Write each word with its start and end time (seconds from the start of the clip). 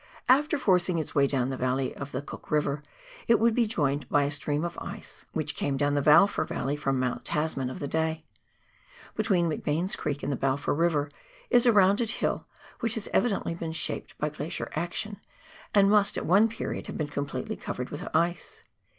After 0.27 0.57
forcing 0.57 0.97
its 0.97 1.13
way 1.13 1.27
down 1.27 1.49
the 1.51 1.57
valley 1.57 1.95
of 1.95 2.11
Cook 2.25 2.49
River 2.49 2.81
it 3.27 3.39
would 3.39 3.53
be 3.53 3.67
joined 3.67 4.09
by 4.09 4.23
a 4.23 4.31
stream 4.31 4.65
of 4.65 4.75
ice 4.79 5.25
which 5.33 5.55
cume 5.55 5.57
COOK 5.59 5.63
RIVER 5.63 5.73
AND 5.73 5.73
ANCIENT 5.73 5.77
GLACIERS. 5.77 5.77
155 5.77 5.77
down 5.77 5.93
the 5.93 6.01
Balfour 6.01 6.45
Valley 6.45 6.75
from 6.75 6.99
the 6.99 7.05
Mount 7.05 7.23
Tasman 7.25 7.69
of 7.69 7.79
that 7.79 7.87
day. 7.91 8.25
Between 9.15 9.47
McBain's 9.47 9.95
Creek 9.95 10.23
and 10.23 10.31
the 10.31 10.35
Balfour 10.35 10.73
River 10.73 11.11
is 11.51 11.67
a 11.67 11.71
rounded 11.71 12.09
hill 12.09 12.47
which 12.79 12.95
has 12.95 13.09
evidently 13.13 13.53
been 13.53 13.73
shaped 13.73 14.17
by 14.17 14.29
glacier 14.29 14.71
action, 14.73 15.21
and 15.71 15.87
must 15.91 16.17
at 16.17 16.25
one 16.25 16.49
period 16.49 16.87
have 16.87 16.97
been 16.97 17.05
completely 17.05 17.55
covered 17.55 17.91
with 17.91 18.07
ice. 18.15 18.63